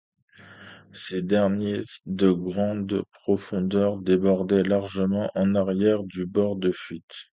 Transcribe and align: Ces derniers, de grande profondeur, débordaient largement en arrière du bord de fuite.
Ces 0.93 1.21
derniers, 1.21 1.83
de 2.07 2.31
grande 2.31 3.03
profondeur, 3.21 3.97
débordaient 3.99 4.63
largement 4.63 5.29
en 5.35 5.53
arrière 5.53 6.03
du 6.05 6.25
bord 6.25 6.55
de 6.55 6.71
fuite. 6.71 7.25